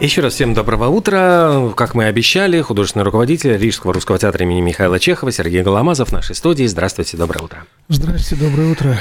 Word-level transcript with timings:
Еще 0.00 0.20
раз 0.20 0.34
всем 0.34 0.54
доброго 0.54 0.86
утра. 0.86 1.72
Как 1.74 1.96
мы 1.96 2.04
и 2.04 2.06
обещали, 2.06 2.60
художественный 2.60 3.04
руководитель 3.04 3.56
Рижского 3.56 3.92
русского 3.92 4.16
театра 4.16 4.44
имени 4.44 4.60
Михаила 4.60 5.00
Чехова 5.00 5.32
Сергей 5.32 5.62
Голомазов 5.62 6.10
в 6.10 6.12
нашей 6.12 6.36
студии. 6.36 6.66
Здравствуйте, 6.66 7.16
доброе 7.16 7.42
утро. 7.42 7.66
Здравствуйте, 7.88 8.44
доброе 8.44 8.70
утро. 8.70 8.96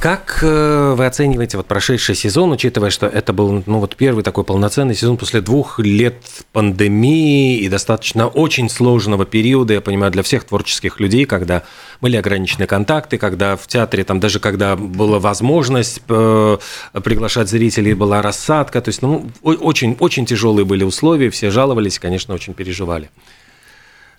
Как 0.00 0.40
э, 0.42 0.94
вы 0.94 1.06
оцениваете 1.06 1.56
вот 1.56 1.66
прошедший 1.66 2.14
сезон, 2.14 2.52
учитывая, 2.52 2.90
что 2.90 3.06
это 3.06 3.32
был 3.32 3.62
ну, 3.64 3.78
вот 3.78 3.96
первый 3.96 4.22
такой 4.22 4.44
полноценный 4.44 4.94
сезон 4.94 5.16
после 5.16 5.40
двух 5.40 5.78
лет 5.78 6.16
пандемии 6.52 7.58
и 7.58 7.68
достаточно 7.68 8.26
очень 8.28 8.68
сложного 8.68 9.24
периода, 9.24 9.72
я 9.72 9.80
понимаю, 9.80 10.12
для 10.12 10.22
всех 10.22 10.44
творческих 10.44 11.00
людей, 11.00 11.24
когда 11.24 11.62
были 12.02 12.16
ограничены 12.16 12.66
контакты, 12.66 13.16
когда 13.16 13.56
в 13.56 13.66
театре, 13.66 14.04
там 14.04 14.20
даже 14.20 14.38
когда 14.38 14.76
была 14.76 15.18
возможность 15.18 16.02
э, 16.08 16.58
приглашать 17.02 17.48
зрителей, 17.48 17.94
была 17.94 18.20
рассадка, 18.20 18.82
то 18.82 18.90
есть 18.90 19.00
ну, 19.00 19.30
очень, 19.42 19.96
очень 19.98 20.26
тяжелые 20.26 20.66
были 20.66 20.84
условия, 20.84 21.30
все 21.30 21.50
жаловались, 21.50 21.98
конечно, 21.98 22.34
очень 22.34 22.52
переживали. 22.52 23.08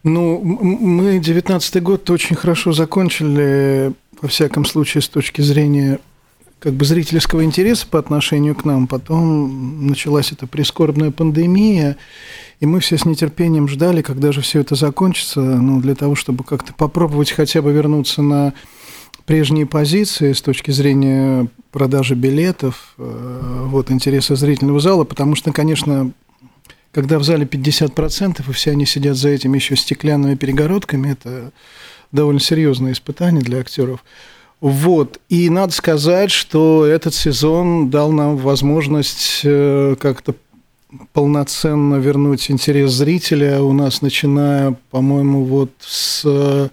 Ну, 0.03 0.39
мы 0.41 1.19
19 1.19 1.83
год 1.83 2.09
очень 2.09 2.35
хорошо 2.35 2.71
закончили 2.71 3.93
во 4.21 4.27
всяком 4.27 4.65
случае, 4.65 5.01
с 5.01 5.09
точки 5.09 5.41
зрения 5.41 5.99
как 6.59 6.73
бы 6.73 6.85
зрительского 6.85 7.43
интереса 7.43 7.85
по 7.87 7.99
отношению 7.99 8.55
к 8.55 8.65
нам. 8.65 8.87
Потом 8.87 9.87
началась 9.87 10.31
эта 10.31 10.47
прискорбная 10.47 11.11
пандемия, 11.11 11.97
и 12.59 12.65
мы 12.65 12.79
все 12.79 12.97
с 12.97 13.05
нетерпением 13.05 13.67
ждали, 13.67 14.01
когда 14.01 14.31
же 14.31 14.41
все 14.41 14.61
это 14.61 14.75
закончится, 14.75 15.39
ну, 15.39 15.79
для 15.79 15.93
того, 15.93 16.15
чтобы 16.15 16.43
как-то 16.43 16.73
попробовать 16.73 17.31
хотя 17.31 17.61
бы 17.61 17.71
вернуться 17.71 18.23
на 18.23 18.53
прежние 19.25 19.65
позиции 19.65 20.33
с 20.33 20.41
точки 20.41 20.71
зрения 20.71 21.47
продажи 21.71 22.15
билетов, 22.15 22.95
э, 22.97 23.65
вот, 23.67 23.91
интереса 23.91 24.35
зрительного 24.35 24.79
зала, 24.79 25.03
потому 25.03 25.35
что, 25.35 25.51
конечно, 25.51 26.11
когда 26.91 27.19
в 27.19 27.23
зале 27.23 27.45
50%, 27.45 28.49
и 28.49 28.53
все 28.53 28.71
они 28.71 28.85
сидят 28.85 29.17
за 29.17 29.29
этими 29.29 29.57
еще 29.57 29.75
стеклянными 29.75 30.35
перегородками, 30.35 31.11
это 31.11 31.51
довольно 32.11 32.39
серьезное 32.39 32.93
испытание 32.93 33.41
для 33.41 33.59
актеров. 33.59 34.03
Вот. 34.59 35.19
И 35.29 35.49
надо 35.49 35.73
сказать, 35.73 36.31
что 36.31 36.85
этот 36.85 37.13
сезон 37.13 37.89
дал 37.89 38.11
нам 38.11 38.37
возможность 38.37 39.41
э, 39.43 39.95
как-то 39.99 40.33
полноценно 41.13 41.95
вернуть 41.95 42.49
интерес 42.49 42.91
зрителя. 42.91 43.61
У 43.61 43.73
нас, 43.73 44.01
начиная, 44.01 44.75
по-моему, 44.89 45.43
вот 45.43 45.71
с 45.79 46.23
э, 46.25 46.69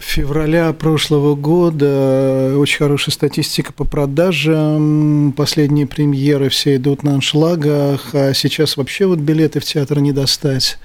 февраля 0.00 0.72
прошлого 0.72 1.36
года 1.36 2.54
очень 2.58 2.78
хорошая 2.78 3.12
статистика 3.12 3.72
по 3.72 3.84
продажам. 3.84 5.32
Последние 5.36 5.86
премьеры 5.86 6.48
все 6.48 6.76
идут 6.76 7.02
на 7.02 7.14
аншлагах, 7.14 8.14
а 8.14 8.34
сейчас 8.34 8.76
вообще 8.76 9.06
вот 9.06 9.20
билеты 9.20 9.60
в 9.60 9.64
театр 9.64 10.00
не 10.00 10.12
достать 10.12 10.78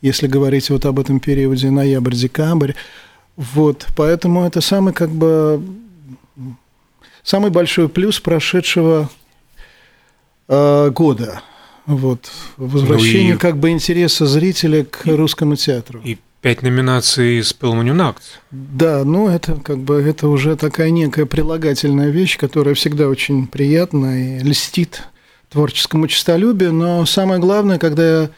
если 0.00 0.26
говорить 0.26 0.70
вот 0.70 0.84
об 0.86 0.98
этом 0.98 1.20
периоде 1.20 1.70
ноябрь-декабрь. 1.70 2.72
Вот, 3.36 3.86
поэтому 3.96 4.46
это 4.46 4.60
самый 4.60 4.94
как 4.94 5.10
бы 5.10 5.62
самый 7.22 7.50
большой 7.50 7.88
плюс 7.88 8.20
прошедшего 8.20 9.10
э, 10.48 10.90
года. 10.90 11.42
Вот, 11.86 12.30
возвращение 12.56 13.34
ну 13.34 13.38
и... 13.38 13.40
как 13.40 13.58
бы 13.58 13.70
интереса 13.70 14.26
зрителя 14.26 14.84
к 14.84 15.06
и... 15.06 15.12
русскому 15.12 15.56
театру. 15.56 16.00
И 16.02 16.18
пять 16.40 16.62
номинаций 16.62 17.42
с 17.42 17.52
Пелманюнакт. 17.52 18.22
Да, 18.50 19.04
ну 19.04 19.28
это 19.28 19.54
как 19.56 19.78
бы 19.78 19.96
это 19.96 20.28
уже 20.28 20.56
такая 20.56 20.90
некая 20.90 21.26
прилагательная 21.26 22.10
вещь, 22.10 22.38
которая 22.38 22.74
всегда 22.74 23.08
очень 23.08 23.46
приятна 23.46 24.38
и 24.38 24.38
льстит 24.40 25.02
творческому 25.50 26.08
честолюбию, 26.08 26.72
но 26.72 27.04
самое 27.06 27.40
главное, 27.40 27.78
когда 27.78 28.22
я 28.22 28.30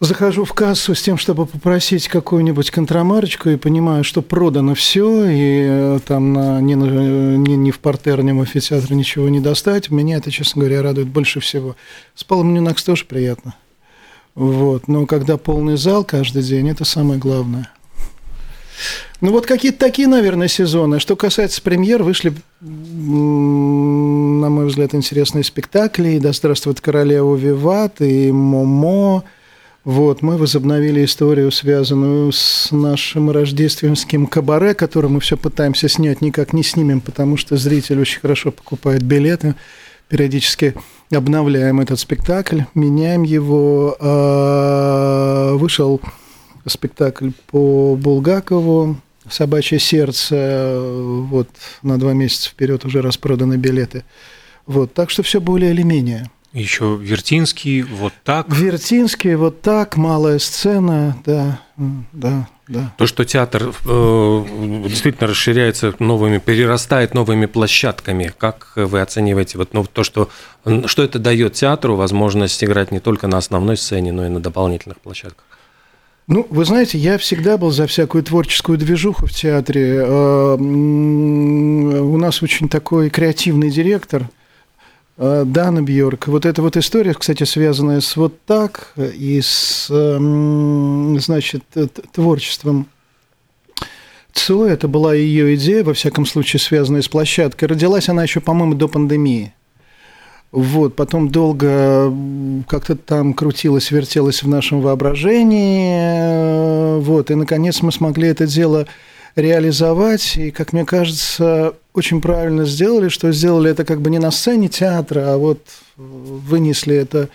захожу 0.00 0.44
в 0.44 0.52
кассу 0.52 0.94
с 0.94 1.02
тем, 1.02 1.16
чтобы 1.16 1.46
попросить 1.46 2.08
какую-нибудь 2.08 2.70
контрамарочку, 2.70 3.50
и 3.50 3.56
понимаю, 3.56 4.04
что 4.04 4.22
продано 4.22 4.74
все, 4.74 5.24
и 5.26 5.64
э, 5.66 5.98
там 6.06 6.32
на, 6.32 6.60
ни, 6.60 6.74
ни, 6.74 7.54
ни 7.54 7.70
в 7.70 7.78
портер, 7.78 8.22
ни 8.22 8.32
ничего 8.32 9.28
не 9.28 9.40
достать, 9.40 9.90
меня 9.90 10.16
это, 10.18 10.30
честно 10.30 10.60
говоря, 10.60 10.82
радует 10.82 11.08
больше 11.08 11.40
всего. 11.40 11.76
С 12.14 12.24
Палом 12.24 12.54
Нюнакс 12.54 12.82
тоже 12.84 13.04
приятно. 13.04 13.54
Вот. 14.34 14.88
Но 14.88 15.06
когда 15.06 15.36
полный 15.36 15.76
зал 15.76 16.04
каждый 16.04 16.42
день, 16.42 16.68
это 16.68 16.84
самое 16.84 17.18
главное. 17.20 17.70
Ну 19.20 19.30
вот 19.30 19.46
какие-то 19.46 19.78
такие, 19.78 20.08
наверное, 20.08 20.48
сезоны. 20.48 20.98
Что 20.98 21.14
касается 21.16 21.62
премьер, 21.62 22.02
вышли, 22.02 22.34
на 22.60 24.48
мой 24.50 24.66
взгляд, 24.66 24.94
интересные 24.94 25.44
спектакли. 25.44 26.10
И 26.10 26.18
«Да 26.18 26.32
здравствует 26.32 26.80
королева 26.80 27.34
Виват», 27.36 28.00
и 28.00 28.32
«Момо», 28.32 29.24
вот, 29.84 30.22
мы 30.22 30.38
возобновили 30.38 31.04
историю, 31.04 31.50
связанную 31.50 32.32
с 32.32 32.72
нашим 32.72 33.30
рождественским 33.30 34.26
кабаре, 34.26 34.72
который 34.74 35.10
мы 35.10 35.20
все 35.20 35.36
пытаемся 35.36 35.90
снять, 35.90 36.22
никак 36.22 36.54
не 36.54 36.62
снимем, 36.62 37.02
потому 37.02 37.36
что 37.36 37.58
зритель 37.58 38.00
очень 38.00 38.20
хорошо 38.20 38.50
покупает 38.50 39.02
билеты. 39.02 39.54
Периодически 40.08 40.74
обновляем 41.12 41.80
этот 41.80 41.98
спектакль, 41.98 42.62
меняем 42.74 43.24
его. 43.24 43.96
А, 44.00 45.54
вышел 45.54 46.00
спектакль 46.66 47.30
по 47.48 47.94
Булгакову 47.94 48.96
«Собачье 49.28 49.78
сердце». 49.78 50.80
Вот 51.28 51.48
на 51.82 51.98
два 51.98 52.14
месяца 52.14 52.48
вперед 52.48 52.86
уже 52.86 53.02
распроданы 53.02 53.56
билеты. 53.56 54.04
Вот, 54.66 54.94
так 54.94 55.10
что 55.10 55.22
все 55.22 55.42
более 55.42 55.72
или 55.72 55.82
менее. 55.82 56.30
Еще 56.54 56.96
Вертинский, 57.00 57.82
вот 57.82 58.12
так. 58.22 58.46
Вертинский, 58.48 59.34
вот 59.34 59.60
так, 59.60 59.96
малая 59.96 60.38
сцена, 60.38 61.16
да, 61.26 61.60
да, 62.12 62.48
да. 62.68 62.94
То, 62.96 63.08
что 63.08 63.24
театр 63.24 63.74
э, 63.84 64.44
действительно 64.86 65.26
расширяется 65.26 65.92
новыми, 65.98 66.38
перерастает 66.38 67.12
новыми 67.12 67.46
площадками, 67.46 68.32
как 68.38 68.72
вы 68.76 69.00
оцениваете 69.00 69.58
вот, 69.58 69.74
ну, 69.74 69.84
то, 69.84 70.04
что, 70.04 70.28
что 70.86 71.02
это 71.02 71.18
дает 71.18 71.54
театру 71.54 71.96
возможность 71.96 72.62
играть 72.62 72.92
не 72.92 73.00
только 73.00 73.26
на 73.26 73.38
основной 73.38 73.76
сцене, 73.76 74.12
но 74.12 74.24
и 74.24 74.28
на 74.28 74.38
дополнительных 74.38 75.00
площадках? 75.00 75.44
Ну, 76.28 76.46
вы 76.50 76.64
знаете, 76.64 76.98
я 76.98 77.18
всегда 77.18 77.58
был 77.58 77.72
за 77.72 77.88
всякую 77.88 78.22
творческую 78.22 78.78
движуху 78.78 79.26
в 79.26 79.32
театре. 79.32 79.96
Э, 79.96 80.54
у 80.54 82.16
нас 82.16 82.44
очень 82.44 82.68
такой 82.68 83.10
креативный 83.10 83.70
директор– 83.70 84.30
Дана 85.16 85.82
Бьорк. 85.82 86.28
Вот 86.28 86.44
эта 86.44 86.60
вот 86.60 86.76
история, 86.76 87.14
кстати, 87.14 87.44
связанная 87.44 88.00
с 88.00 88.16
вот 88.16 88.34
так 88.46 88.92
и 88.96 89.40
с, 89.40 89.86
значит, 89.86 91.62
творчеством 92.12 92.88
Цо, 94.32 94.66
это 94.66 94.88
была 94.88 95.14
ее 95.14 95.54
идея, 95.54 95.84
во 95.84 95.94
всяком 95.94 96.26
случае, 96.26 96.58
связанная 96.58 97.02
с 97.02 97.08
площадкой. 97.08 97.66
Родилась 97.66 98.08
она 98.08 98.24
еще, 98.24 98.40
по-моему, 98.40 98.74
до 98.74 98.88
пандемии. 98.88 99.54
Вот, 100.50 100.96
потом 100.96 101.30
долго 101.30 102.12
как-то 102.68 102.96
там 102.96 103.34
крутилась, 103.34 103.92
вертелась 103.92 104.42
в 104.42 104.48
нашем 104.48 104.80
воображении. 104.80 106.98
Вот, 107.00 107.30
и, 107.30 107.36
наконец, 107.36 107.82
мы 107.82 107.92
смогли 107.92 108.26
это 108.28 108.48
дело 108.48 108.88
реализовать. 109.36 110.36
И, 110.36 110.50
как 110.50 110.72
мне 110.72 110.84
кажется, 110.84 111.74
очень 111.92 112.20
правильно 112.20 112.64
сделали, 112.64 113.08
что 113.08 113.32
сделали 113.32 113.70
это 113.70 113.84
как 113.84 114.00
бы 114.00 114.10
не 114.10 114.18
на 114.18 114.30
сцене 114.30 114.68
театра, 114.68 115.34
а 115.34 115.38
вот 115.38 115.60
вынесли 115.96 116.96
это 116.96 117.28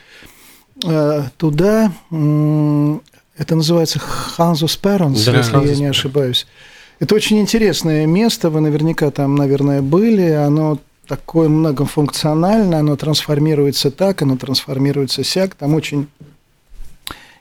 э, 0.86 1.24
туда. 1.38 1.92
Это 3.38 3.56
называется 3.56 4.00
Ханзус 4.00 4.76
Перонс, 4.76 5.24
да, 5.24 5.38
если 5.38 5.52
Ханзус 5.52 5.72
я 5.72 5.78
не 5.78 5.90
ошибаюсь. 5.90 6.46
Это 7.00 7.16
очень 7.16 7.40
интересное 7.40 8.06
место, 8.06 8.50
вы 8.50 8.60
наверняка 8.60 9.10
там, 9.12 9.36
наверное, 9.36 9.82
были. 9.82 10.32
Оно 10.32 10.80
такое 11.08 11.48
многофункциональное, 11.48 12.80
оно 12.80 12.96
трансформируется 12.98 13.90
так, 13.90 14.22
оно 14.22 14.36
трансформируется 14.38 15.24
сяк. 15.24 15.56
Там 15.56 15.74
очень 15.74 16.08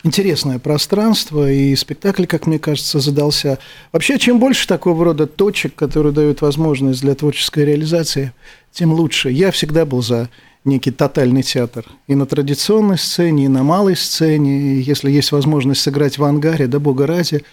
интересное 0.05 0.59
пространство, 0.59 1.51
и 1.51 1.75
спектакль, 1.77 2.27
как 2.27 2.47
мне 2.47 2.59
кажется, 2.59 3.01
задался. 3.01 3.59
Вообще, 3.93 4.19
чем 4.19 4.39
больше 4.39 4.67
такого 4.67 5.05
рода 5.05 5.27
точек, 5.27 5.75
которые 5.75 6.13
дают 6.13 6.41
возможность 6.41 7.01
для 7.01 7.15
творческой 7.15 7.65
реализации, 7.65 8.33
тем 8.73 8.93
лучше. 8.93 9.31
Я 9.31 9.51
всегда 9.51 9.85
был 9.85 10.03
за 10.03 10.29
некий 10.65 10.91
тотальный 10.91 11.43
театр. 11.43 11.85
И 12.07 12.15
на 12.15 12.27
традиционной 12.27 12.99
сцене, 12.99 13.47
и 13.47 13.49
на 13.49 13.63
малой 13.63 13.97
сцене. 13.97 14.61
И 14.61 14.81
если 14.81 15.11
есть 15.11 15.33
возможность 15.33 15.81
сыграть 15.81 16.19
в 16.19 16.25
ангаре, 16.25 16.67
да 16.67 16.79
бога 16.79 17.07
ради, 17.07 17.45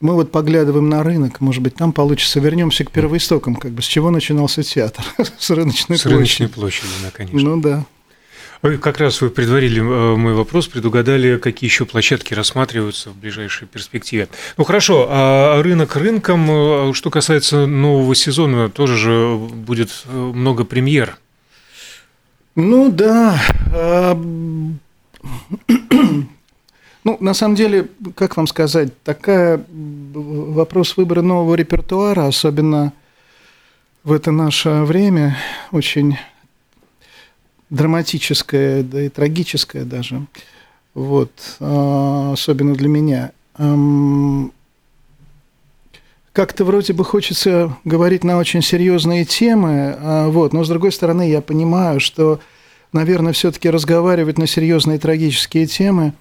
мы 0.00 0.14
вот 0.14 0.30
поглядываем 0.30 0.88
на 0.88 1.02
рынок, 1.02 1.40
может 1.40 1.62
быть, 1.62 1.74
там 1.74 1.92
получится, 1.92 2.38
вернемся 2.38 2.84
к 2.84 2.90
первоистокам, 2.92 3.56
как 3.56 3.72
бы, 3.72 3.82
с 3.82 3.86
чего 3.86 4.10
начинался 4.10 4.62
театр? 4.62 5.04
с 5.38 5.50
рыночной 5.50 5.98
с 5.98 6.02
площади. 6.02 6.02
С 6.02 6.06
рыночной 6.06 6.48
площади, 6.48 6.92
да, 7.02 7.10
конечно. 7.10 7.40
Ну 7.40 7.60
да. 7.60 7.84
Как 8.60 8.98
раз 8.98 9.20
вы 9.20 9.30
предварили 9.30 9.80
э, 9.80 10.16
мой 10.16 10.34
вопрос, 10.34 10.66
предугадали, 10.66 11.38
какие 11.38 11.70
еще 11.70 11.84
площадки 11.84 12.34
рассматриваются 12.34 13.10
в 13.10 13.16
ближайшей 13.16 13.68
перспективе. 13.68 14.28
Ну 14.56 14.64
хорошо, 14.64 15.06
а 15.08 15.62
рынок 15.62 15.94
рынком, 15.94 16.46
э, 16.50 16.92
что 16.92 17.10
касается 17.10 17.66
нового 17.66 18.16
сезона, 18.16 18.68
тоже 18.68 18.96
же 18.96 19.36
будет 19.36 19.90
э, 20.06 20.12
много 20.12 20.64
премьер. 20.64 21.18
Ну 22.56 22.90
да. 22.90 23.40
А, 23.72 24.14
ну, 27.04 27.16
на 27.20 27.34
самом 27.34 27.54
деле, 27.54 27.86
как 28.16 28.36
вам 28.36 28.48
сказать, 28.48 29.00
такая 29.04 29.64
вопрос 29.70 30.96
выбора 30.96 31.22
нового 31.22 31.54
репертуара, 31.54 32.26
особенно 32.26 32.92
в 34.02 34.12
это 34.12 34.32
наше 34.32 34.82
время, 34.82 35.36
очень 35.70 36.18
драматическое, 37.70 38.82
да 38.82 39.02
и 39.02 39.08
трагическое 39.08 39.84
даже, 39.84 40.26
вот, 40.94 41.30
а, 41.60 42.32
особенно 42.32 42.74
для 42.74 42.88
меня. 42.88 43.32
Как-то 46.32 46.64
вроде 46.64 46.92
бы 46.92 47.04
хочется 47.04 47.76
говорить 47.84 48.22
на 48.22 48.38
очень 48.38 48.62
серьезные 48.62 49.24
темы, 49.24 49.96
а, 49.98 50.28
вот, 50.28 50.52
но 50.52 50.62
с 50.62 50.68
другой 50.68 50.92
стороны 50.92 51.28
я 51.28 51.40
понимаю, 51.40 51.98
что, 51.98 52.40
наверное, 52.92 53.32
все-таки 53.32 53.68
разговаривать 53.68 54.38
на 54.38 54.46
серьезные 54.46 54.98
трагические 54.98 55.66
темы 55.66 56.12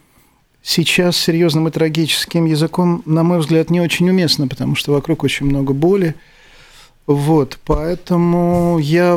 сейчас 0.63 1.17
серьезным 1.17 1.67
и 1.67 1.71
трагическим 1.71 2.45
языком, 2.45 3.03
на 3.05 3.23
мой 3.23 3.39
взгляд, 3.39 3.69
не 3.69 3.79
очень 3.79 4.09
уместно, 4.09 4.47
потому 4.47 4.75
что 4.75 4.91
вокруг 4.91 5.23
очень 5.23 5.45
много 5.45 5.73
боли, 5.73 6.15
вот, 7.07 7.57
поэтому 7.63 8.79
я 8.79 9.15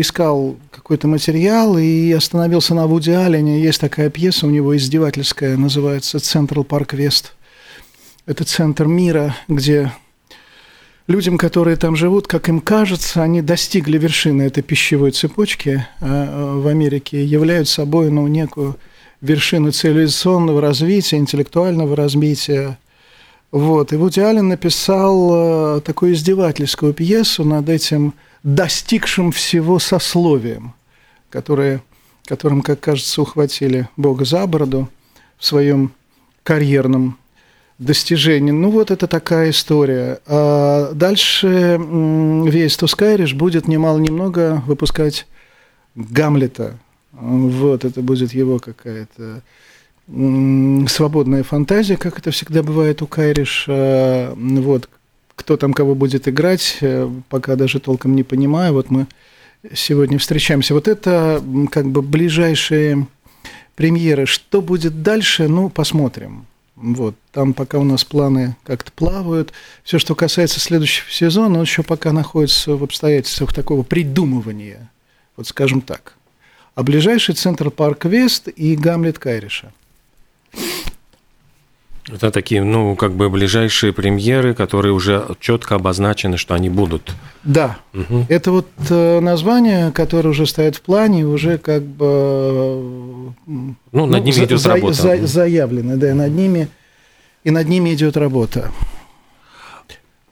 искал 0.00 0.56
какой-то 0.70 1.06
материал 1.06 1.76
и 1.76 2.10
остановился 2.12 2.74
на 2.74 2.86
Вуди 2.86 3.10
Аллене. 3.10 3.60
Есть 3.60 3.82
такая 3.82 4.08
пьеса 4.08 4.46
у 4.46 4.50
него 4.50 4.74
издевательская, 4.74 5.58
называется 5.58 6.18
«Централ 6.18 6.64
Парк 6.64 6.94
Вест». 6.94 7.34
Это 8.24 8.44
центр 8.44 8.86
мира, 8.86 9.36
где 9.48 9.92
людям, 11.06 11.36
которые 11.36 11.76
там 11.76 11.94
живут, 11.94 12.26
как 12.26 12.48
им 12.48 12.60
кажется, 12.60 13.22
они 13.22 13.42
достигли 13.42 13.98
вершины 13.98 14.42
этой 14.42 14.62
пищевой 14.62 15.10
цепочки 15.10 15.86
а, 16.00 16.56
в 16.58 16.66
Америке, 16.68 17.22
являют 17.22 17.68
собой 17.68 18.10
ну, 18.10 18.26
некую 18.28 18.78
вершину 19.20 19.72
цивилизационного 19.72 20.62
развития, 20.62 21.18
интеллектуального 21.18 21.94
развития, 21.94 22.78
вот. 23.52 23.92
И 23.92 23.96
Вуди 23.96 24.20
Аллен 24.20 24.48
написал 24.48 25.76
э, 25.78 25.80
такую 25.80 26.14
издевательскую 26.14 26.92
пьесу 26.92 27.44
над 27.44 27.68
этим 27.68 28.14
достигшим 28.42 29.32
всего 29.32 29.78
сословием, 29.78 30.74
которое, 31.30 31.82
которым, 32.24 32.62
как 32.62 32.80
кажется, 32.80 33.22
ухватили 33.22 33.88
Бога 33.96 34.24
за 34.24 34.46
бороду 34.46 34.88
в 35.38 35.44
своем 35.44 35.92
карьерном 36.42 37.18
достижении. 37.78 38.52
Ну, 38.52 38.70
вот 38.70 38.90
это 38.90 39.06
такая 39.06 39.50
история. 39.50 40.20
А 40.26 40.92
дальше 40.92 41.78
весь 41.78 42.76
Тускайриш 42.76 43.34
будет 43.34 43.68
немало-немного 43.68 44.62
выпускать 44.66 45.26
Гамлета. 45.94 46.78
Вот, 47.12 47.84
это 47.84 48.02
будет 48.02 48.32
его 48.32 48.58
какая-то 48.58 49.42
свободная 50.08 51.42
фантазия, 51.42 51.96
как 51.96 52.18
это 52.18 52.30
всегда 52.30 52.62
бывает 52.62 53.02
у 53.02 53.06
Кайриш. 53.06 53.64
Вот, 53.66 54.88
кто 55.36 55.56
там 55.56 55.72
кого 55.72 55.94
будет 55.94 56.26
играть, 56.28 56.78
э, 56.80 57.08
пока 57.28 57.56
даже 57.56 57.78
толком 57.78 58.16
не 58.16 58.22
понимаю. 58.22 58.72
Вот 58.72 58.90
мы 58.90 59.06
сегодня 59.74 60.18
встречаемся. 60.18 60.74
Вот 60.74 60.88
это 60.88 61.42
как 61.70 61.86
бы 61.88 62.02
ближайшие 62.02 63.06
премьеры. 63.74 64.26
Что 64.26 64.62
будет 64.62 65.02
дальше, 65.02 65.46
ну, 65.48 65.68
посмотрим. 65.68 66.46
Вот, 66.74 67.14
там 67.32 67.54
пока 67.54 67.78
у 67.78 67.84
нас 67.84 68.04
планы 68.04 68.56
как-то 68.64 68.92
плавают. 68.92 69.52
Все, 69.82 69.98
что 69.98 70.14
касается 70.14 70.60
следующего 70.60 71.10
сезона, 71.10 71.56
он 71.58 71.62
еще 71.62 71.82
пока 71.82 72.12
находится 72.12 72.76
в 72.76 72.84
обстоятельствах 72.84 73.54
такого 73.54 73.82
придумывания, 73.82 74.90
вот 75.36 75.46
скажем 75.46 75.80
так. 75.80 76.14
А 76.74 76.82
ближайший 76.82 77.34
центр 77.34 77.70
Парк 77.70 78.04
Вест 78.04 78.48
и 78.48 78.76
Гамлет 78.76 79.18
Кайриша– 79.18 79.72
это 82.08 82.30
такие, 82.30 82.62
ну, 82.62 82.94
как 82.94 83.12
бы 83.12 83.28
ближайшие 83.28 83.92
премьеры, 83.92 84.54
которые 84.54 84.92
уже 84.92 85.26
четко 85.40 85.74
обозначены, 85.74 86.36
что 86.36 86.54
они 86.54 86.70
будут. 86.70 87.12
Да. 87.42 87.78
Угу. 87.94 88.26
Это 88.28 88.52
вот 88.52 88.68
э, 88.90 89.20
название, 89.20 89.90
которое 89.90 90.28
уже 90.28 90.46
стоит 90.46 90.76
в 90.76 90.82
плане, 90.82 91.26
уже 91.26 91.58
как 91.58 91.82
бы... 91.82 93.32
Ну, 93.46 93.74
ну 93.90 94.06
над 94.06 94.24
ними 94.24 94.34
за, 94.34 94.44
идет 94.44 94.60
за, 94.60 94.68
работа. 94.68 94.94
За, 94.94 95.26
заявлены, 95.26 95.96
да, 95.96 96.14
над 96.14 96.30
ними, 96.30 96.68
и 97.42 97.50
над 97.50 97.68
ними 97.68 97.92
идет 97.92 98.16
работа. 98.16 98.70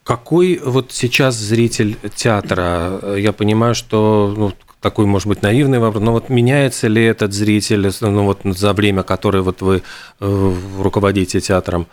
Какой 0.03 0.61
вот 0.63 0.91
сейчас 0.91 1.35
зритель 1.35 1.97
театра? 2.15 3.15
Я 3.17 3.33
понимаю, 3.33 3.75
что 3.75 4.33
ну, 4.37 4.53
такой, 4.85 5.07
может 5.07 5.27
быть, 5.27 5.41
наивный 5.41 5.79
вопрос, 5.79 6.03
но 6.03 6.11
вот 6.11 6.29
меняется 6.29 6.87
ли 6.87 7.03
этот 7.03 7.33
зритель 7.33 7.89
ну, 8.01 8.25
вот 8.25 8.41
за 8.43 8.71
время, 8.71 9.01
которое 9.01 9.41
вот 9.41 9.63
вы 9.63 9.81
э, 10.19 10.53
руководите 10.79 11.39
театром? 11.39 11.87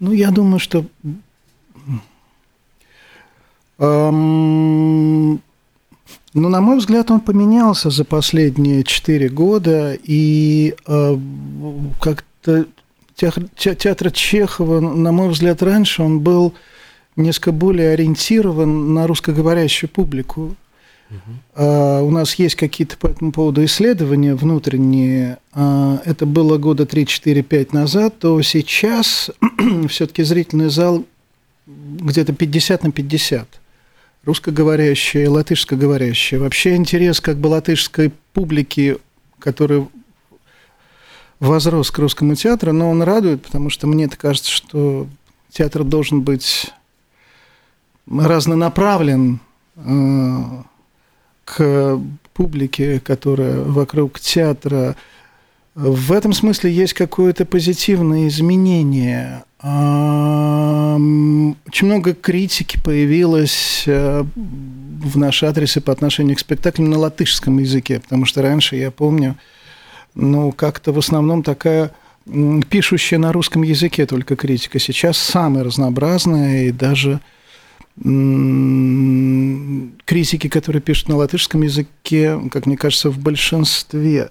Ну, 0.00 0.12
я 0.12 0.30
думаю, 0.30 0.60
что 0.60 0.86
эм, 3.78 5.42
ну, 6.32 6.48
на 6.48 6.60
мой 6.62 6.78
взгляд, 6.78 7.10
он 7.10 7.20
поменялся 7.20 7.90
за 7.90 8.06
последние 8.06 8.84
четыре 8.84 9.28
года, 9.28 9.92
и 10.02 10.74
э, 10.86 11.18
как-то 12.00 12.64
театр, 13.14 13.44
театр 13.56 14.10
Чехова, 14.10 14.80
на 14.80 15.12
мой 15.12 15.28
взгляд, 15.28 15.62
раньше 15.62 16.02
он 16.02 16.20
был 16.20 16.54
несколько 17.18 17.52
более 17.52 17.90
ориентирован 17.90 18.94
на 18.94 19.06
русскоговорящую 19.06 19.90
публику. 19.90 20.56
Угу. 21.10 21.64
у 22.04 22.10
нас 22.10 22.34
есть 22.34 22.54
какие-то 22.54 22.98
по 22.98 23.06
этому 23.06 23.32
поводу 23.32 23.64
исследования 23.64 24.34
внутренние. 24.34 25.38
А, 25.54 26.02
это 26.04 26.26
было 26.26 26.58
года 26.58 26.82
3-4-5 26.82 27.68
назад, 27.72 28.18
то 28.18 28.42
сейчас 28.42 29.30
все-таки 29.88 30.22
зрительный 30.22 30.68
зал 30.68 31.06
где-то 31.66 32.34
50 32.34 32.82
на 32.82 32.92
50. 32.92 33.48
Русскоговорящие, 34.24 35.30
латышскоговорящие. 35.30 36.40
Вообще 36.40 36.76
интерес 36.76 37.22
как 37.22 37.38
бы 37.38 37.46
латышской 37.46 38.12
публики, 38.34 38.98
который 39.38 39.86
возрос 41.40 41.90
к 41.90 41.98
русскому 41.98 42.34
театру, 42.34 42.72
но 42.72 42.90
он 42.90 43.02
радует, 43.02 43.42
потому 43.42 43.70
что 43.70 43.86
мне 43.86 44.08
кажется, 44.08 44.50
что 44.50 45.06
театр 45.50 45.84
должен 45.84 46.20
быть 46.20 46.70
разнонаправлен 48.10 49.40
э, 49.76 50.38
к 51.44 52.00
публике, 52.34 53.00
которая 53.00 53.60
вокруг 53.60 54.20
театра. 54.20 54.96
В 55.74 56.12
этом 56.12 56.32
смысле 56.32 56.72
есть 56.72 56.94
какое-то 56.94 57.44
позитивное 57.44 58.28
изменение. 58.28 59.44
Очень 59.60 61.56
много 61.86 62.14
критики 62.14 62.80
появилось 62.82 63.84
э, 63.86 64.24
в 64.34 65.18
наш 65.18 65.42
адрес 65.42 65.78
по 65.84 65.92
отношению 65.92 66.36
к 66.36 66.40
спектаклям 66.40 66.90
на 66.90 66.98
латышском 66.98 67.58
языке, 67.58 68.00
потому 68.00 68.24
что 68.24 68.42
раньше, 68.42 68.76
я 68.76 68.90
помню, 68.90 69.36
ну, 70.14 70.52
как-то 70.52 70.92
в 70.92 70.98
основном 70.98 71.42
такая 71.42 71.92
пишущая 72.68 73.18
на 73.18 73.32
русском 73.32 73.62
языке 73.62 74.06
только 74.06 74.36
критика. 74.36 74.78
Сейчас 74.78 75.18
самая 75.18 75.64
разнообразная 75.64 76.64
и 76.64 76.72
даже 76.72 77.20
критики, 80.04 80.48
которые 80.48 80.80
пишут 80.82 81.08
на 81.08 81.16
латышском 81.16 81.62
языке, 81.62 82.40
как 82.50 82.66
мне 82.66 82.76
кажется, 82.76 83.10
в 83.10 83.18
большинстве. 83.18 84.30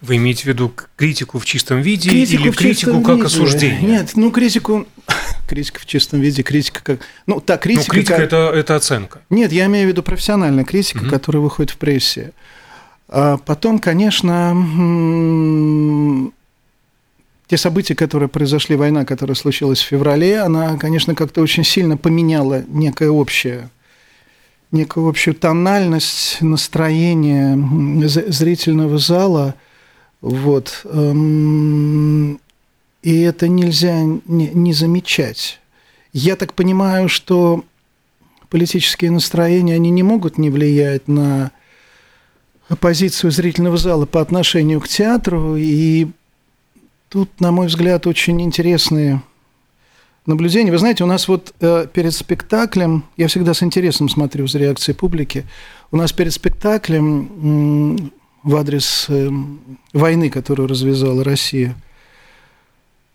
Вы 0.00 0.16
имеете 0.16 0.42
в 0.42 0.46
виду 0.46 0.72
критику 0.96 1.38
в 1.38 1.44
чистом 1.44 1.80
виде 1.80 2.10
критику 2.10 2.42
или 2.42 2.50
критику 2.50 3.00
как 3.02 3.16
виде. 3.16 3.26
осуждение? 3.26 3.82
Нет, 3.82 4.10
ну 4.16 4.32
критику, 4.32 4.86
критика 5.48 5.78
в 5.80 5.86
чистом 5.86 6.20
виде, 6.20 6.42
критика 6.42 6.80
как, 6.82 7.00
ну 7.26 7.40
та 7.40 7.56
критика. 7.56 7.86
Ну, 7.86 7.92
критика 7.92 8.16
как... 8.16 8.24
это 8.24 8.52
это 8.52 8.76
оценка. 8.76 9.20
Нет, 9.30 9.52
я 9.52 9.66
имею 9.66 9.86
в 9.86 9.90
виду 9.90 10.02
профессиональная 10.02 10.64
критика, 10.64 11.02
угу. 11.02 11.10
которая 11.10 11.40
выходит 11.40 11.70
в 11.70 11.76
прессе. 11.76 12.32
А 13.08 13.36
потом, 13.36 13.78
конечно, 13.78 14.54
те 17.52 17.58
события, 17.58 17.94
которые 17.94 18.30
произошли, 18.30 18.76
война, 18.76 19.04
которая 19.04 19.34
случилась 19.34 19.78
в 19.78 19.86
феврале, 19.86 20.40
она, 20.40 20.78
конечно, 20.78 21.14
как-то 21.14 21.42
очень 21.42 21.64
сильно 21.64 21.98
поменяла 21.98 22.64
некое 22.66 23.10
общее 23.10 23.68
некую 24.70 25.06
общую 25.06 25.34
тональность 25.34 26.38
настроения 26.40 27.58
зрительного 28.06 28.96
зала. 28.96 29.54
Вот. 30.22 30.80
Эм, 30.84 32.40
и 33.02 33.20
это 33.20 33.48
нельзя 33.48 34.00
не, 34.24 34.72
замечать. 34.72 35.60
Я 36.14 36.36
так 36.36 36.54
понимаю, 36.54 37.10
что 37.10 37.66
политические 38.48 39.10
настроения, 39.10 39.74
они 39.74 39.90
не 39.90 40.02
могут 40.02 40.38
не 40.38 40.48
влиять 40.48 41.06
на 41.06 41.50
позицию 42.80 43.30
зрительного 43.30 43.76
зала 43.76 44.06
по 44.06 44.22
отношению 44.22 44.80
к 44.80 44.88
театру, 44.88 45.56
и 45.58 46.08
Тут, 47.12 47.42
на 47.42 47.52
мой 47.52 47.66
взгляд, 47.66 48.06
очень 48.06 48.40
интересные 48.40 49.20
наблюдений. 50.24 50.70
Вы 50.70 50.78
знаете, 50.78 51.04
у 51.04 51.06
нас 51.06 51.28
вот 51.28 51.52
э, 51.60 51.86
перед 51.92 52.14
спектаклем, 52.14 53.04
я 53.18 53.28
всегда 53.28 53.52
с 53.52 53.62
интересом 53.62 54.08
смотрю 54.08 54.46
за 54.46 54.58
реакцией 54.58 54.96
публики, 54.96 55.44
у 55.90 55.98
нас 55.98 56.10
перед 56.10 56.32
спектаклем 56.32 58.10
в 58.42 58.56
адрес 58.56 59.04
э, 59.10 59.28
войны, 59.92 60.30
которую 60.30 60.70
развязала 60.70 61.22
Россия 61.22 61.76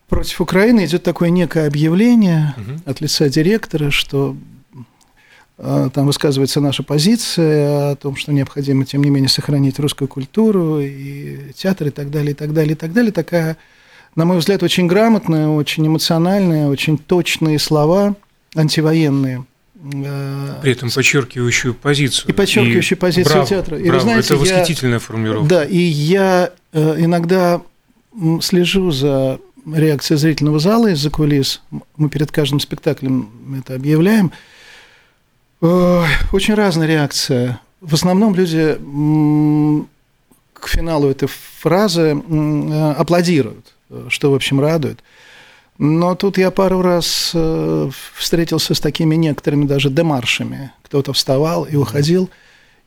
против 0.09 0.41
Украины, 0.41 0.85
идет 0.85 1.01
такое 1.01 1.31
некое 1.31 1.65
объявление 1.65 2.53
угу. 2.55 2.79
от 2.85 3.01
лица 3.01 3.29
директора, 3.29 3.89
что 3.89 4.37
э, 5.57 5.89
там 5.91 6.05
высказывается 6.05 6.61
наша 6.61 6.83
позиция 6.83 7.93
о 7.93 7.95
том, 7.95 8.15
что 8.15 8.31
необходимо, 8.31 8.85
тем 8.85 9.03
не 9.03 9.09
менее, 9.09 9.29
сохранить 9.29 9.79
русскую 9.79 10.07
культуру 10.07 10.81
и 10.81 11.51
театр 11.55 11.87
и 11.87 11.89
так 11.89 12.11
далее, 12.11 12.33
и 12.33 12.35
так 12.35 12.53
далее, 12.53 12.73
и 12.73 12.75
так 12.75 12.93
далее. 12.93 13.11
Такая 13.11 13.57
на 14.17 14.25
мой 14.25 14.39
взгляд, 14.39 14.63
очень 14.63 14.87
грамотные, 14.87 15.47
очень 15.47 15.85
эмоциональные, 15.85 16.67
очень 16.67 16.97
точные 16.97 17.59
слова, 17.59 18.15
антивоенные. 18.55 19.45
Э, 19.93 20.55
При 20.63 20.71
этом 20.71 20.89
подчеркивающую 20.89 21.75
позицию. 21.75 22.31
И 22.31 22.33
подчеркивающую 22.33 22.97
и 22.97 22.99
позицию 22.99 23.31
браво, 23.31 23.47
театра. 23.47 23.77
И 23.77 23.83
браво, 23.83 23.93
вы 23.93 24.01
знаете, 24.01 24.33
это 24.33 24.37
восхитительная 24.37 24.95
я, 24.95 24.99
формулировка. 24.99 25.47
Да, 25.47 25.65
и 25.65 25.77
я 25.77 26.51
э, 26.73 26.95
иногда 26.97 27.61
слежу 28.41 28.89
за 28.89 29.39
реакцией 29.71 30.17
зрительного 30.17 30.57
зала 30.57 30.87
из-за 30.87 31.11
кулис. 31.11 31.61
Мы 31.95 32.09
перед 32.09 32.31
каждым 32.31 32.59
спектаклем 32.59 33.29
это 33.59 33.75
объявляем. 33.75 34.31
Очень 35.61 36.55
разная 36.55 36.87
реакция. 36.87 37.61
В 37.81 37.93
основном 37.93 38.33
люди 38.33 38.77
к 40.53 40.67
финалу 40.67 41.07
этой 41.09 41.27
фразы 41.27 42.19
э, 42.19 42.91
аплодируют. 42.97 43.76
Э, 43.89 44.07
что, 44.09 44.31
в 44.31 44.35
общем, 44.35 44.59
радует. 44.59 45.03
Но 45.77 46.15
тут 46.15 46.37
я 46.37 46.49
пару 46.51 46.81
раз 46.81 47.31
э, 47.33 47.89
встретился 48.15 48.73
с 48.73 48.79
такими 48.79 49.15
некоторыми 49.15 49.65
даже 49.65 49.89
демаршами. 49.89 50.71
Кто-то 50.83 51.13
вставал 51.13 51.65
и 51.65 51.75
уходил. 51.75 52.29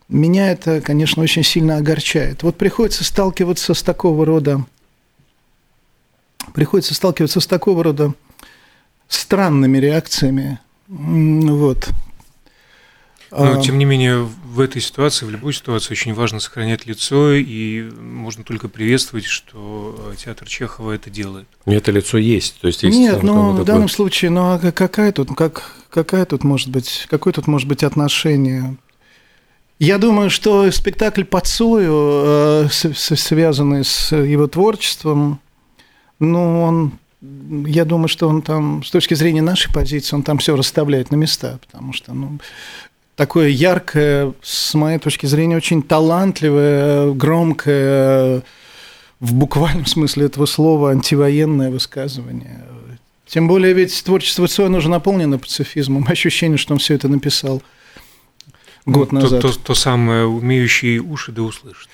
Меня 0.09 0.51
это, 0.51 0.81
конечно, 0.81 1.23
очень 1.23 1.45
сильно 1.45 1.77
огорчает. 1.77 2.43
Вот 2.43 2.57
приходится 2.57 3.05
сталкиваться 3.05 3.75
с 3.75 3.83
такого 3.83 4.27
рода 4.27 4.65
приходится 6.53 6.95
сталкиваться 6.95 7.41
с 7.41 7.47
такого 7.47 7.85
рода 7.85 8.15
странными 9.09 9.79
реакциями. 9.79 10.59
Вот. 10.89 11.91
Но, 13.31 13.59
а, 13.59 13.63
тем 13.63 13.79
не 13.79 13.85
менее, 13.85 14.19
в 14.19 14.59
этой 14.59 14.83
ситуации, 14.83 15.25
в 15.25 15.31
любой 15.31 15.53
ситуации 15.53 15.93
очень 15.93 16.15
важно 16.15 16.41
сохранять 16.41 16.87
лицо, 16.87 17.33
и 17.33 17.83
можно 17.83 18.43
только 18.43 18.69
приветствовать, 18.69 19.25
что 19.25 20.13
театр 20.17 20.49
Чехова 20.49 20.93
это 20.93 21.11
делает. 21.11 21.47
И 21.67 21.73
это 21.73 21.93
лицо 21.93 22.19
есть. 22.19 22.61
То 22.61 22.67
есть, 22.67 22.83
есть 22.83 22.99
Нет, 22.99 23.23
ну, 23.23 23.53
в 23.53 23.65
данном 23.65 23.89
случае, 23.89 24.31
ну, 24.31 24.55
а 24.55 24.73
какая 24.73 25.13
тут, 25.13 25.29
как, 25.37 25.77
какая 25.91 26.25
тут 26.25 26.43
может 26.43 26.71
быть, 26.71 27.07
какое 27.09 27.33
тут 27.33 27.47
может 27.47 27.69
быть 27.69 27.85
отношение? 27.85 28.77
Я 29.79 29.99
думаю, 29.99 30.29
что 30.29 30.71
спектакль 30.73 31.25
по 31.25 31.41
Цою, 31.41 32.23
э, 32.25 32.69
связанный 32.69 33.85
с 33.85 34.15
его 34.15 34.47
творчеством, 34.47 35.41
ну, 36.19 36.63
он 36.63 36.93
я 37.67 37.85
думаю, 37.85 38.09
что 38.09 38.29
он 38.29 38.41
там, 38.41 38.83
с 38.83 38.91
точки 38.91 39.13
зрения 39.15 39.43
нашей 39.43 39.73
позиции, 39.73 40.17
он 40.17 40.23
там 40.23 40.39
все 40.39 40.57
расставляет 40.57 41.11
на 41.11 41.17
места, 41.17 41.59
потому 41.67 41.93
что 41.93 42.15
ну, 42.15 42.39
такое 43.21 43.49
яркое, 43.49 44.33
с 44.41 44.73
моей 44.73 44.99
точки 44.99 45.27
зрения, 45.27 45.55
очень 45.55 45.83
талантливое, 45.83 47.13
громкое, 47.13 48.43
в 49.21 49.35
буквальном 49.35 49.85
смысле 49.85 50.25
этого 50.25 50.47
слова, 50.47 50.93
антивоенное 50.93 51.71
высказывание. 51.71 52.65
Тем 53.27 53.47
более 53.47 53.75
ведь 53.75 54.03
творчество 54.05 54.49
Цоя, 54.49 54.69
оно 54.69 54.81
же 54.81 54.89
наполнено 54.89 55.39
пацифизмом. 55.39 56.07
Ощущение, 56.09 56.57
что 56.57 56.73
он 56.73 56.79
все 56.79 56.95
это 56.95 57.09
написал 57.09 57.63
год 58.87 59.13
ну, 59.13 59.21
назад. 59.21 59.43
То, 59.43 59.53
то, 59.53 59.59
то 59.59 59.75
самое, 59.75 60.25
умеющие 60.25 61.01
уши 61.01 61.31
да 61.31 61.43
услышат. 61.43 61.91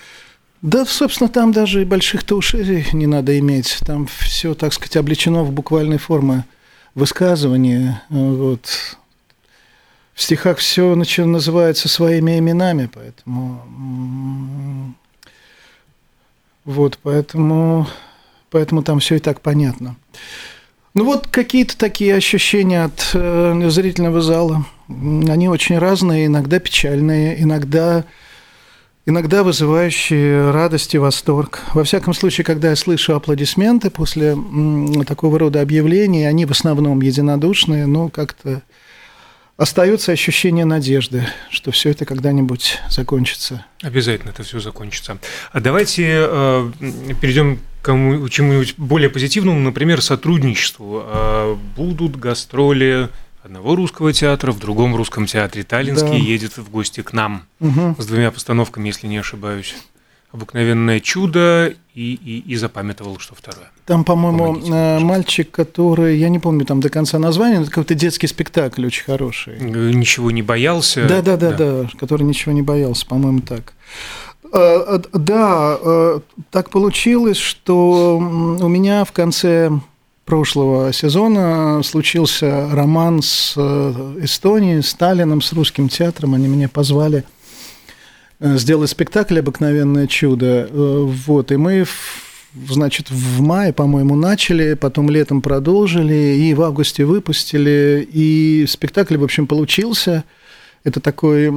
Да, 0.62 0.84
собственно, 0.84 1.28
там 1.28 1.50
даже 1.50 1.82
и 1.82 1.84
больших-то 1.84 2.36
ушей 2.36 2.86
не 2.92 3.08
надо 3.08 3.36
иметь. 3.40 3.78
Там 3.84 4.06
все, 4.20 4.54
так 4.54 4.72
сказать, 4.72 4.96
облечено 4.96 5.42
в 5.42 5.50
буквальной 5.50 5.98
форме 5.98 6.44
высказывания. 6.94 8.04
Вот 8.10 8.96
в 10.16 10.22
стихах 10.22 10.58
все 10.58 10.94
называется 10.94 11.90
своими 11.90 12.38
именами, 12.38 12.88
поэтому 12.92 14.94
вот, 16.64 16.98
поэтому, 17.02 17.86
поэтому 18.50 18.82
там 18.82 18.98
все 18.98 19.16
и 19.16 19.18
так 19.18 19.42
понятно. 19.42 19.96
Ну 20.94 21.04
вот 21.04 21.28
какие-то 21.28 21.76
такие 21.76 22.14
ощущения 22.14 22.84
от 22.84 23.10
э, 23.12 23.68
зрительного 23.68 24.22
зала. 24.22 24.64
Они 24.88 25.50
очень 25.50 25.76
разные, 25.76 26.26
иногда 26.26 26.60
печальные, 26.60 27.42
иногда, 27.42 28.06
иногда 29.04 29.44
вызывающие 29.44 30.50
радость 30.50 30.94
и 30.94 30.98
восторг. 30.98 31.60
Во 31.74 31.84
всяком 31.84 32.14
случае, 32.14 32.46
когда 32.46 32.70
я 32.70 32.76
слышу 32.76 33.14
аплодисменты 33.14 33.90
после 33.90 34.28
м, 34.28 35.04
такого 35.04 35.38
рода 35.38 35.60
объявлений, 35.60 36.24
они 36.24 36.46
в 36.46 36.52
основном 36.52 37.02
единодушные, 37.02 37.86
но 37.86 38.08
как-то 38.08 38.62
остается 39.56 40.12
ощущение 40.12 40.64
надежды, 40.64 41.26
что 41.50 41.70
все 41.70 41.90
это 41.90 42.04
когда-нибудь 42.04 42.78
закончится. 42.90 43.64
Обязательно 43.82 44.30
это 44.30 44.42
все 44.42 44.60
закончится. 44.60 45.18
А 45.52 45.60
давайте 45.60 46.04
э, 46.08 46.70
перейдем 47.20 47.60
к 47.82 47.88
чему-нибудь 47.88 48.74
более 48.76 49.08
позитивному, 49.08 49.60
например, 49.60 50.02
сотрудничеству. 50.02 51.02
Э, 51.04 51.56
будут 51.76 52.16
гастроли 52.16 53.08
одного 53.42 53.76
русского 53.76 54.12
театра 54.12 54.52
в 54.52 54.58
другом 54.58 54.96
русском 54.96 55.26
театре. 55.26 55.62
Таллинский 55.62 56.08
да. 56.08 56.16
едет 56.16 56.56
в 56.58 56.68
гости 56.70 57.02
к 57.02 57.12
нам 57.12 57.44
угу. 57.60 57.96
с 57.98 58.06
двумя 58.06 58.30
постановками, 58.30 58.88
если 58.88 59.06
не 59.06 59.18
ошибаюсь 59.18 59.74
обыкновенное 60.36 61.00
чудо 61.00 61.74
и, 61.94 62.12
и, 62.14 62.44
и 62.46 62.56
запамятовал, 62.56 63.18
что 63.18 63.34
второе. 63.34 63.70
Там, 63.86 64.04
по-моему, 64.04 64.58
э, 64.58 64.98
мальчик, 65.00 65.50
который, 65.50 66.18
я 66.18 66.28
не 66.28 66.38
помню 66.38 66.64
там 66.64 66.80
до 66.80 66.90
конца 66.90 67.18
названия, 67.18 67.60
но 67.60 67.66
какой-то 67.66 67.94
детский 67.94 68.26
спектакль 68.26 68.86
очень 68.86 69.04
хороший. 69.04 69.54
Э, 69.58 69.90
ничего 69.92 70.30
не 70.30 70.42
боялся. 70.42 71.06
Да, 71.08 71.22
да, 71.22 71.36
да, 71.36 71.52
да, 71.52 71.82
да 71.82 71.88
который 71.98 72.24
ничего 72.24 72.52
не 72.52 72.62
боялся, 72.62 73.06
по-моему, 73.06 73.40
так. 73.40 73.72
Э, 74.52 75.00
да, 75.12 76.20
так 76.50 76.70
получилось, 76.70 77.38
что 77.38 78.18
у 78.18 78.68
меня 78.68 79.04
в 79.04 79.12
конце 79.12 79.70
прошлого 80.26 80.92
сезона 80.92 81.82
случился 81.84 82.68
роман 82.72 83.22
с 83.22 83.56
Эстонией, 84.20 84.82
Сталином, 84.82 85.40
с 85.40 85.52
русским 85.52 85.88
театром. 85.88 86.34
Они 86.34 86.46
меня 86.46 86.68
позвали– 86.68 87.24
Э, 88.38 88.58
сделать 88.58 88.90
спектакль 88.90 89.38
«Обыкновенное 89.38 90.06
чудо». 90.06 90.68
Э, 90.70 91.00
вот, 91.26 91.52
и 91.52 91.56
мы, 91.56 91.86
значит, 92.68 93.10
в 93.10 93.40
мае, 93.40 93.72
по-моему, 93.72 94.14
начали, 94.14 94.74
потом 94.74 95.08
летом 95.08 95.40
продолжили, 95.40 96.36
и 96.36 96.52
в 96.52 96.60
августе 96.62 97.06
выпустили, 97.06 98.06
и 98.12 98.66
спектакль, 98.68 99.16
в 99.16 99.24
общем, 99.24 99.46
получился. 99.46 100.24
Это 100.84 101.00
такой 101.00 101.50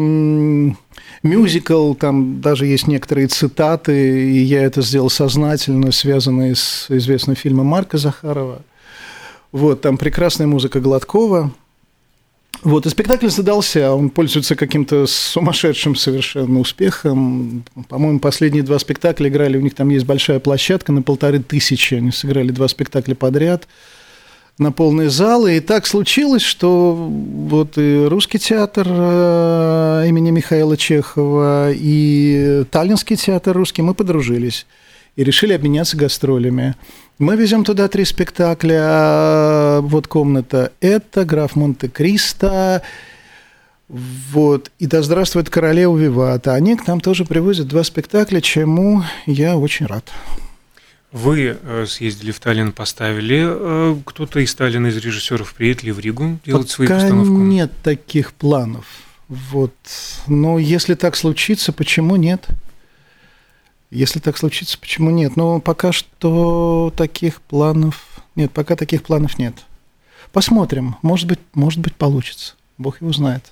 мюзикл, 1.21 1.93
там 1.93 2.41
даже 2.41 2.65
есть 2.65 2.88
некоторые 2.88 3.27
цитаты, 3.27 4.31
и 4.31 4.39
я 4.39 4.63
это 4.63 4.81
сделал 4.81 5.09
сознательно, 5.09 5.91
связанные 5.91 6.55
с 6.55 6.88
известным 6.89 7.36
фильмом 7.36 7.67
Марка 7.67 7.98
Захарова. 7.98 8.63
Вот, 9.51 9.81
там 9.81 9.98
прекрасная 9.98 10.48
музыка 10.48 10.79
Гладкова– 10.79 11.51
вот, 12.61 12.85
и 12.85 12.89
спектакль 12.89 13.29
задался, 13.29 13.93
он 13.93 14.09
пользуется 14.09 14.55
каким-то 14.55 15.07
сумасшедшим 15.07 15.95
совершенно 15.95 16.59
успехом. 16.59 17.63
По-моему, 17.87 18.19
последние 18.19 18.63
два 18.63 18.79
спектакля 18.79 19.29
играли, 19.29 19.57
у 19.57 19.61
них 19.61 19.75
там 19.75 19.89
есть 19.89 20.05
большая 20.05 20.39
площадка 20.39 20.91
на 20.91 21.01
полторы 21.01 21.39
тысячи, 21.39 21.95
они 21.95 22.11
сыграли 22.11 22.51
два 22.51 22.67
спектакля 22.67 23.15
подряд 23.15 23.67
на 24.57 24.73
полные 24.73 25.09
залы. 25.09 25.57
И 25.57 25.59
так 25.61 25.87
случилось, 25.87 26.41
что 26.41 26.93
вот 26.93 27.77
и 27.77 28.05
русский 28.05 28.39
театр 28.39 28.85
э, 28.89 30.05
имени 30.07 30.31
Михаила 30.31 30.75
Чехова, 30.75 31.71
и 31.71 32.65
Таллинский 32.69 33.15
театр 33.15 33.55
русский, 33.55 33.81
мы 33.81 33.93
подружились 33.93 34.67
и 35.15 35.23
решили 35.23 35.53
обменяться 35.53 35.97
гастролями. 35.97 36.75
Мы 37.19 37.35
везем 37.35 37.65
туда 37.65 37.89
три 37.89 38.05
спектакля. 38.05 38.79
А, 38.81 39.81
вот 39.81 40.07
комната 40.07 40.71
это 40.79 41.25
граф 41.25 41.57
Монте-Кристо. 41.57 42.81
Вот. 43.89 44.71
И 44.79 44.88
да 44.88 45.01
здравствует 45.01 45.49
королева 45.49 45.97
Вивата. 45.97 46.53
Они 46.53 46.77
к 46.77 46.88
нам 46.88 47.01
тоже 47.01 47.25
привозят 47.25 47.67
два 47.67 47.83
спектакля, 47.83 48.39
чему 48.39 49.03
я 49.25 49.57
очень 49.57 49.85
рад. 49.85 50.09
Вы 51.11 51.57
э, 51.61 51.85
съездили 51.88 52.31
в 52.31 52.39
Таллин, 52.39 52.71
поставили. 52.71 53.43
Э, 53.45 53.97
кто-то 54.05 54.39
из 54.39 54.55
Таллина, 54.55 54.88
из 54.88 54.95
режиссеров, 54.95 55.53
приедет 55.55 55.83
ли 55.83 55.91
в 55.91 55.99
Ригу 55.99 56.39
делать 56.45 56.67
Пока 56.67 56.73
свою 56.73 56.89
постановку? 56.89 57.38
нет 57.39 57.71
таких 57.83 58.31
планов. 58.31 58.85
Вот. 59.27 59.73
Но 60.27 60.57
если 60.57 60.93
так 60.93 61.17
случится, 61.17 61.73
почему 61.73 62.15
нет? 62.15 62.47
Если 63.91 64.19
так 64.19 64.38
случится, 64.38 64.77
почему 64.77 65.10
нет? 65.10 65.36
Но 65.36 65.60
пока 65.60 65.91
что 65.91 66.93
таких 66.96 67.41
планов 67.41 68.22
нет, 68.36 68.51
пока 68.51 68.75
таких 68.75 69.03
планов 69.03 69.38
нет. 69.39 69.55
посмотрим. 70.31 70.96
Может 71.01 71.27
быть, 71.27 71.39
может 71.53 71.79
быть, 71.79 71.96
получится. 71.96 72.53
Бог 72.77 73.01
его 73.01 73.12
знает. 73.12 73.51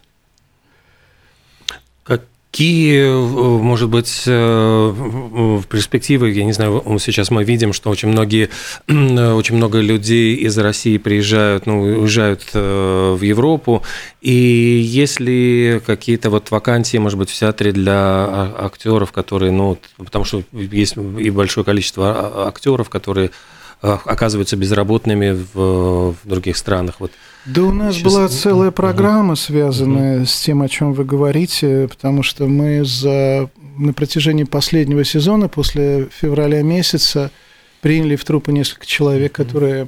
Какие, 2.49 3.11
может 3.59 3.89
быть, 3.89 4.23
э, 4.25 4.93
в 4.95 5.63
перспективе, 5.67 6.31
я 6.31 6.43
не 6.43 6.53
знаю, 6.53 6.81
сейчас 6.99 7.29
мы 7.29 7.43
видим, 7.43 7.71
что 7.71 7.91
очень 7.91 8.09
многие, 8.09 8.49
очень 8.87 9.55
много 9.57 9.79
людей 9.79 10.35
из 10.35 10.57
России 10.57 10.97
приезжают, 10.97 11.67
ну, 11.67 11.81
уезжают 11.81 12.43
э, 12.53 13.15
в 13.19 13.21
Европу, 13.21 13.83
и 14.21 14.31
если 14.31 15.81
какие-то 15.85 16.29
вот 16.31 16.49
вакансии, 16.49 16.97
может 16.97 17.19
быть, 17.19 17.29
в 17.29 17.37
театре 17.37 17.73
для 17.73 17.93
а, 17.93 18.65
актеров, 18.65 19.11
которые, 19.11 19.51
ну, 19.51 19.77
потому 19.97 20.25
что 20.25 20.41
есть 20.51 20.97
и 20.97 21.29
большое 21.29 21.63
количество 21.63 22.15
а, 22.15 22.47
актеров, 22.47 22.89
которые 22.89 23.29
э, 23.83 23.97
оказываются 24.05 24.55
безработными 24.55 25.45
в, 25.53 26.13
в 26.13 26.17
других 26.23 26.57
странах, 26.57 26.95
вот 26.99 27.11
да 27.47 27.63
у 27.63 27.71
нас 27.71 27.95
Сейчас... 27.95 28.03
была 28.03 28.27
целая 28.27 28.71
программа, 28.71 29.35
связанная 29.35 30.19
угу. 30.19 30.25
с 30.25 30.41
тем, 30.41 30.61
о 30.61 30.69
чем 30.69 30.93
вы 30.93 31.05
говорите, 31.05 31.87
потому 31.87 32.23
что 32.23 32.45
мы 32.47 32.83
за 32.83 33.49
на 33.77 33.93
протяжении 33.93 34.43
последнего 34.43 35.03
сезона, 35.03 35.47
после 35.47 36.07
февраля 36.11 36.61
месяца, 36.63 37.31
приняли 37.81 38.15
в 38.15 38.25
трупы 38.25 38.51
несколько 38.51 38.85
человек, 38.85 39.33
которые 39.33 39.87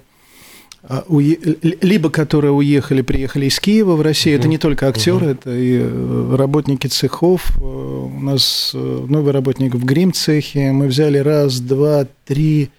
а, 0.82 1.04
либо 1.10 2.10
которые 2.10 2.52
уехали, 2.52 3.02
приехали 3.02 3.48
из 3.48 3.60
Киева 3.60 3.96
в 3.96 4.02
Россию. 4.02 4.40
Это 4.40 4.48
не 4.48 4.58
только 4.58 4.88
актеры, 4.88 5.28
это 5.28 5.54
и 5.54 5.80
э, 5.82 6.36
работники 6.38 6.88
цехов. 6.88 7.52
Э, 7.58 7.62
у 7.62 8.20
нас 8.20 8.72
э, 8.74 9.06
новый 9.10 9.34
работник 9.34 9.76
в 9.76 9.84
грим 9.84 10.14
цехе. 10.14 10.72
Мы 10.72 10.88
взяли 10.88 11.18
раз, 11.18 11.60
два, 11.60 12.08
три, 12.26 12.70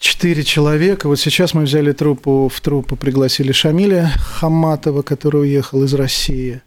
четыре 0.00 0.42
человека. 0.42 1.06
Вот 1.06 1.20
сейчас 1.20 1.54
мы 1.54 1.62
взяли 1.62 1.92
труппу, 1.92 2.50
в 2.52 2.60
труппу 2.60 2.96
пригласили 2.96 3.52
Шамиля 3.52 4.10
Хаматова, 4.16 5.02
который 5.02 5.42
уехал 5.42 5.84
из 5.84 5.94
России, 5.94 6.62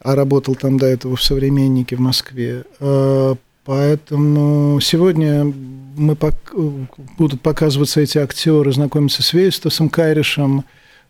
а 0.00 0.16
работал 0.16 0.56
там 0.56 0.78
до 0.78 0.86
этого 0.86 1.16
в 1.16 1.22
«Современнике» 1.22 1.96
в 1.96 2.00
Москве. 2.00 2.64
А, 2.80 3.36
поэтому 3.64 4.80
сегодня 4.80 5.44
мы 5.44 6.14
пок- 6.14 6.88
будут 7.18 7.42
показываться 7.42 8.00
эти 8.00 8.18
актеры, 8.18 8.72
знакомиться 8.72 9.22
с 9.22 9.32
Вейстасом 9.34 9.90
Кайришем. 9.90 10.64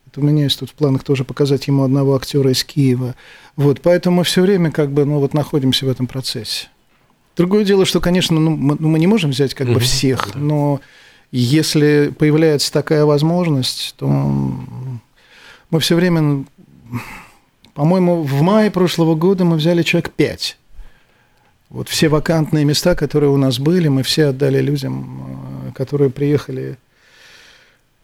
Это 0.08 0.20
у 0.20 0.24
меня 0.24 0.44
есть 0.44 0.58
тут 0.58 0.70
в 0.70 0.74
планах 0.74 1.04
тоже 1.04 1.24
показать 1.24 1.68
ему 1.68 1.84
одного 1.84 2.16
актера 2.16 2.50
из 2.50 2.64
Киева. 2.64 3.14
Вот, 3.54 3.80
поэтому 3.82 4.18
мы 4.18 4.24
все 4.24 4.42
время 4.42 4.72
как 4.72 4.90
бы 4.90 5.04
ну, 5.04 5.20
вот 5.20 5.32
находимся 5.32 5.86
в 5.86 5.88
этом 5.88 6.08
процессе. 6.08 6.68
Другое 7.36 7.64
дело, 7.64 7.84
что, 7.84 8.00
конечно, 8.00 8.40
ну, 8.40 8.50
мы, 8.50 8.76
ну, 8.78 8.88
мы 8.88 8.98
не 8.98 9.06
можем 9.06 9.30
взять 9.30 9.54
как 9.54 9.68
бы 9.68 9.78
всех, 9.78 10.34
но 10.34 10.80
если 11.38 12.12
появляется 12.16 12.72
такая 12.72 13.04
возможность, 13.04 13.94
то 13.98 14.06
мы 14.08 15.80
все 15.80 15.94
время, 15.96 16.44
по-моему, 17.74 18.22
в 18.22 18.42
мае 18.42 18.70
прошлого 18.70 19.14
года 19.14 19.44
мы 19.44 19.56
взяли 19.56 19.82
человек 19.82 20.10
пять. 20.10 20.56
Вот 21.68 21.88
все 21.88 22.08
вакантные 22.08 22.64
места, 22.64 22.94
которые 22.94 23.30
у 23.30 23.36
нас 23.36 23.58
были, 23.58 23.88
мы 23.88 24.02
все 24.02 24.26
отдали 24.26 24.60
людям, 24.60 25.68
э, 25.68 25.72
которые 25.72 26.10
приехали 26.10 26.78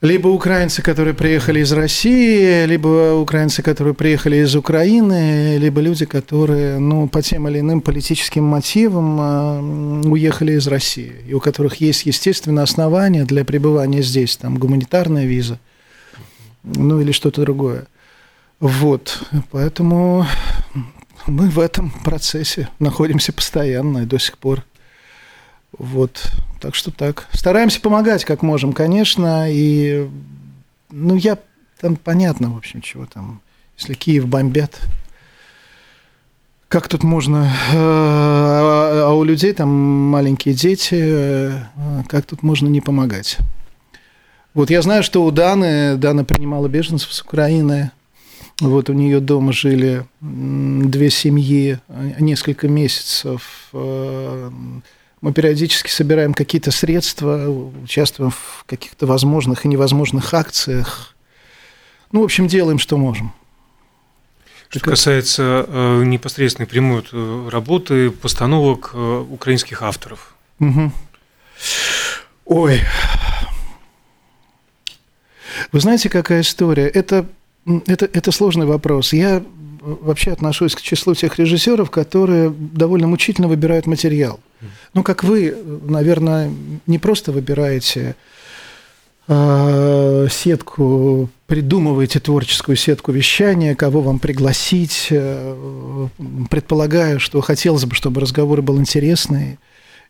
либо 0.03 0.27
украинцы, 0.27 0.83
которые 0.83 1.15
приехали 1.15 1.61
из 1.61 1.73
России, 1.73 2.67
либо 2.67 3.15
украинцы, 3.15 3.63
которые 3.63 3.95
приехали 3.95 4.39
из 4.39 4.55
Украины, 4.57 5.59
либо 5.59 5.81
люди, 5.81 6.07
которые 6.07 6.81
ну, 6.81 7.09
по 7.09 7.23
тем 7.23 7.49
или 7.49 7.61
иным 7.61 7.81
политическим 7.81 8.43
мотивам 8.43 9.21
э, 9.21 10.09
уехали 10.09 10.55
из 10.55 10.67
России, 10.67 11.13
и 11.29 11.35
у 11.35 11.41
которых 11.41 11.77
есть, 11.77 12.05
естественно, 12.05 12.65
основания 12.65 13.25
для 13.25 13.45
пребывания 13.45 14.03
здесь, 14.03 14.37
там 14.37 14.59
гуманитарная 14.59 15.25
виза, 15.25 15.61
ну 16.65 17.01
или 17.01 17.13
что-то 17.13 17.43
другое. 17.43 17.87
Вот, 18.59 19.23
поэтому 19.53 20.27
мы 21.29 21.49
в 21.49 21.61
этом 21.61 21.93
процессе 22.05 22.69
находимся 22.81 23.33
постоянно 23.33 23.99
и 23.99 24.07
до 24.07 24.19
сих 24.19 24.37
пор. 24.39 24.65
Вот, 25.79 26.33
так 26.61 26.75
что 26.75 26.91
так. 26.91 27.29
Стараемся 27.33 27.81
помогать, 27.81 28.25
как 28.25 28.43
можем, 28.43 28.73
конечно. 28.73 29.51
И, 29.51 30.09
ну, 30.91 31.17
я 31.17 31.39
там 31.81 31.97
понятно, 31.97 32.51
в 32.51 32.57
общем, 32.57 32.81
чего 32.81 33.07
там. 33.07 33.41
Если 33.79 33.95
Киев 33.95 34.27
бомбят, 34.27 34.81
как 36.69 36.89
тут 36.89 37.03
можно... 37.03 37.53
Э, 37.73 37.75
а, 37.75 39.05
а 39.09 39.15
у 39.15 39.25
людей 39.25 39.53
там 39.53 39.69
маленькие 39.69 40.55
дети, 40.55 40.95
э, 40.99 41.63
как 42.09 42.27
тут 42.27 42.43
можно 42.43 42.69
не 42.69 42.81
помогать? 42.81 43.39
Вот 44.55 44.71
я 44.71 44.83
знаю, 44.83 45.03
что 45.03 45.25
у 45.25 45.31
Даны, 45.31 45.97
Дана 45.97 46.25
принимала 46.25 46.69
беженцев 46.69 47.13
с 47.13 47.23
Украины, 47.23 47.91
вот 48.61 48.91
у 48.91 48.93
нее 48.93 49.21
дома 49.21 49.53
жили 49.53 50.07
две 50.21 51.11
семьи 51.11 51.79
несколько 52.19 52.69
месяцев. 52.69 53.69
Мы 55.23 55.33
периодически 55.33 55.89
собираем 55.89 56.35
какие-то 56.35 56.73
средства, 56.73 57.49
участвуем 57.49 58.33
в 58.33 58.65
каких-то 58.67 59.07
возможных 59.07 59.65
и 59.65 59.69
невозможных 59.69 60.35
акциях. 60.35 61.15
Ну, 62.11 62.23
в 62.23 62.25
общем, 62.25 62.49
делаем, 62.49 62.81
что 62.81 62.97
можем. 62.99 63.33
Что 64.69 64.81
касается 64.81 65.65
э, 65.69 66.03
непосредственной 66.05 66.67
прямой 66.67 67.05
э, 67.13 67.49
работы, 67.53 68.11
постановок 68.11 68.91
э, 68.95 69.25
украинских 69.31 69.83
авторов. 69.83 70.35
Угу. 70.59 70.93
Ой. 72.47 72.81
Вы 75.71 75.81
знаете, 75.81 76.09
какая 76.09 76.41
история? 76.41 76.89
Это, 76.89 77.27
это, 77.87 78.07
это 78.07 78.33
сложный 78.33 78.67
вопрос. 78.67 79.13
Я 79.13 79.45
вообще 79.83 80.33
отношусь 80.33 80.75
к 80.75 80.81
числу 80.81 81.15
тех 81.15 81.39
режиссеров, 81.39 81.91
которые 81.91 82.51
довольно 82.51 83.07
мучительно 83.07 83.49
выбирают 83.49 83.87
материал. 83.87 84.41
Ну, 84.95 85.03
как 85.03 85.25
вы, 85.25 85.57
наверное, 85.85 86.51
не 86.87 86.99
просто 86.99 87.33
выбираете 87.33 88.15
э, 89.27 90.27
сетку, 90.31 91.29
придумываете 91.47 92.21
творческую 92.21 92.77
сетку 92.77 93.13
вещания, 93.13 93.75
кого 93.75 94.01
вам 94.01 94.19
пригласить, 94.19 95.09
э, 95.11 96.09
предполагая, 96.49 97.19
что 97.19 97.41
хотелось 97.41 97.85
бы, 97.85 97.95
чтобы 97.95 98.21
разговор 98.21 98.63
был 98.63 98.79
интересный. 98.79 99.59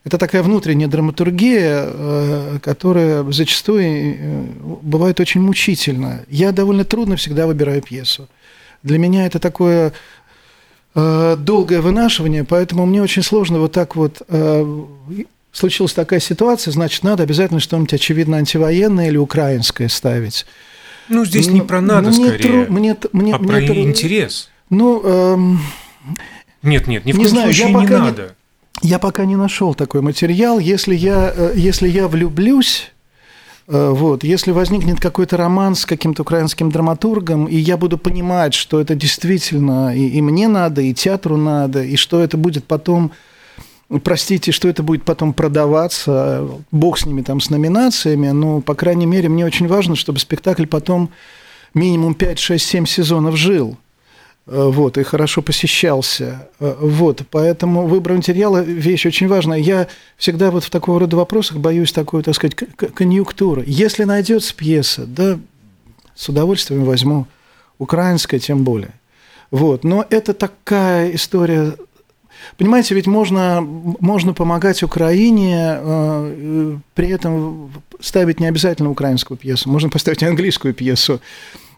Это 0.03 0.17
такая 0.17 0.43
внутренняя 0.43 0.89
драматургия, 0.89 1.85
э, 1.85 2.59
которая 2.61 3.23
зачастую 3.31 3.83
э, 3.83 4.43
бывает 4.81 5.19
очень 5.19 5.41
мучительна. 5.41 6.25
Я 6.27 6.51
довольно 6.51 6.83
трудно 6.83 7.15
всегда 7.15 7.47
выбираю 7.47 7.81
пьесу. 7.81 8.27
Для 8.83 8.97
меня 8.97 9.25
это 9.25 9.39
такое 9.39 9.93
э, 10.93 11.35
долгое 11.37 11.81
вынашивание, 11.81 12.43
поэтому 12.43 12.85
мне 12.85 13.01
очень 13.01 13.23
сложно 13.23 13.59
вот 13.59 13.71
так 13.71 13.95
вот 13.95 14.21
э, 14.27 14.83
случилась 15.51 15.93
такая 15.93 16.19
ситуация, 16.19 16.71
значит, 16.71 17.03
надо 17.03 17.23
обязательно 17.23 17.59
что-нибудь 17.59 17.93
очевидно 17.93 18.37
антивоенное 18.37 19.07
или 19.07 19.17
украинское 19.17 19.87
ставить. 19.87 20.45
Ну, 21.09 21.25
здесь 21.25 21.47
не 21.47 21.61
про 21.61 21.81
надо, 21.81 22.09
мне 22.09 22.27
скорее, 22.27 22.65
тру, 22.65 22.73
мне, 22.73 22.97
мне, 23.11 23.35
а 23.35 23.37
мне 23.39 23.47
про 23.47 23.61
тру... 23.61 23.75
интерес. 23.75 24.49
Ну, 24.69 25.01
эм... 25.03 25.59
нет, 26.61 26.87
нет, 26.87 27.05
ни 27.05 27.11
в 27.11 27.17
не 27.17 27.23
коем 27.23 27.29
знаю, 27.29 27.53
случае 27.53 27.67
я 27.67 27.73
пока 27.73 27.93
не 27.93 27.99
надо. 27.99 28.35
Не, 28.81 28.89
я 28.89 28.99
пока 28.99 29.25
не 29.25 29.35
нашел 29.35 29.73
такой 29.73 30.01
материал. 30.01 30.59
Если 30.59 30.95
я, 30.95 31.33
э, 31.35 31.53
если 31.55 31.87
я 31.87 32.07
влюблюсь, 32.07 32.92
вот. 33.67 34.23
Если 34.23 34.51
возникнет 34.51 34.99
какой-то 34.99 35.37
роман 35.37 35.75
с 35.75 35.85
каким-то 35.85 36.23
украинским 36.23 36.69
драматургом, 36.69 37.45
и 37.45 37.55
я 37.55 37.77
буду 37.77 37.97
понимать, 37.97 38.53
что 38.53 38.81
это 38.81 38.95
действительно 38.95 39.95
и, 39.95 40.07
и 40.07 40.21
мне 40.21 40.47
надо, 40.47 40.81
и 40.81 40.93
театру 40.93 41.37
надо, 41.37 41.83
и 41.83 41.95
что 41.95 42.21
это 42.21 42.37
будет 42.37 42.65
потом, 42.65 43.11
простите, 44.03 44.51
что 44.51 44.67
это 44.67 44.83
будет 44.83 45.03
потом 45.03 45.33
продаваться, 45.33 46.47
бог 46.71 46.97
с 46.97 47.05
ними 47.05 47.21
там, 47.21 47.39
с 47.39 47.49
номинациями, 47.49 48.29
но, 48.29 48.59
по 48.59 48.75
крайней 48.75 49.05
мере, 49.05 49.29
мне 49.29 49.45
очень 49.45 49.67
важно, 49.67 49.95
чтобы 49.95 50.19
спектакль 50.19 50.65
потом 50.65 51.09
минимум 51.73 52.15
5, 52.15 52.39
6, 52.39 52.65
7 52.65 52.85
сезонов 52.85 53.37
жил. 53.37 53.77
Э, 54.45 54.69
вот, 54.71 54.97
и 54.97 55.03
хорошо 55.03 55.41
посещался. 55.41 56.49
Э, 56.59 56.75
вот, 56.79 57.21
поэтому 57.31 57.87
выбор 57.87 58.13
материала– 58.13 58.61
вещь 58.61 59.05
очень 59.05 59.27
важная. 59.27 59.59
Я 59.59 59.87
всегда 60.17 60.51
вот 60.51 60.63
в 60.63 60.69
такого 60.69 60.99
рода 60.99 61.15
вопросах 61.15 61.57
боюсь 61.57 61.91
такой, 61.91 62.23
так 62.23 62.35
сказать, 62.35 62.55
конъюнктуры. 62.93 63.63
Если 63.65 64.03
найдется 64.03 64.53
пьеса, 64.55 65.05
да, 65.05 65.39
с 66.15 66.27
удовольствием 66.29 66.83
возьму. 66.83 67.25
Украинская 67.79 68.39
тем 68.39 68.63
более. 68.63 68.93
Вот, 69.49 69.83
но 69.83 70.05
это 70.09 70.33
такая 70.33 71.13
история 71.15 71.75
Понимаете, 72.57 72.93
ведь 72.93 73.07
можно, 73.07 73.61
можно 73.61 74.33
помогать 74.33 74.83
Украине, 74.83 75.77
э, 75.79 76.77
при 76.93 77.07
этом 77.09 77.71
ставить 78.01 78.39
не 78.41 78.47
обязательно 78.47 78.89
украинскую 78.89 79.37
пьесу, 79.37 79.69
можно 79.69 79.89
поставить 79.89 80.23
английскую 80.23 80.73
пьесу 80.73 81.21